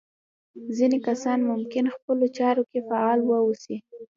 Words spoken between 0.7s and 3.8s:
ځينې کسان ممکن خپلو چارو کې فعال واوسي.